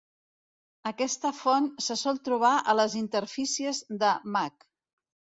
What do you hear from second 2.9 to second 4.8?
interfícies de Mac.